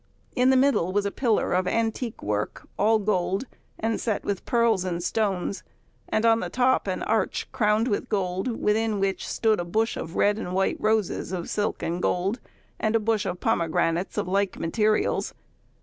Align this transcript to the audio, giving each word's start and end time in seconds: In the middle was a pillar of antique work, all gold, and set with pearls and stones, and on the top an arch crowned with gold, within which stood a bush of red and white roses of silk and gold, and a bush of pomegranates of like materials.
In 0.35 0.49
the 0.49 0.57
middle 0.57 0.91
was 0.91 1.05
a 1.05 1.11
pillar 1.11 1.53
of 1.53 1.67
antique 1.67 2.23
work, 2.23 2.67
all 2.75 2.97
gold, 2.97 3.43
and 3.77 4.01
set 4.01 4.23
with 4.23 4.47
pearls 4.47 4.83
and 4.83 5.03
stones, 5.03 5.61
and 6.09 6.25
on 6.25 6.39
the 6.39 6.49
top 6.49 6.87
an 6.87 7.03
arch 7.03 7.47
crowned 7.51 7.87
with 7.87 8.09
gold, 8.09 8.59
within 8.59 8.99
which 8.99 9.27
stood 9.27 9.59
a 9.59 9.63
bush 9.63 9.95
of 9.97 10.15
red 10.15 10.39
and 10.39 10.53
white 10.53 10.77
roses 10.79 11.31
of 11.31 11.51
silk 11.51 11.83
and 11.83 12.01
gold, 12.01 12.39
and 12.79 12.95
a 12.95 12.99
bush 12.99 13.27
of 13.27 13.39
pomegranates 13.41 14.17
of 14.17 14.27
like 14.27 14.57
materials. 14.57 15.35